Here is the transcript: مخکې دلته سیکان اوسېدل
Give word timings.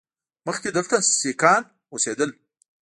مخکې 0.47 0.69
دلته 0.77 0.95
سیکان 1.21 1.61
اوسېدل 1.93 2.29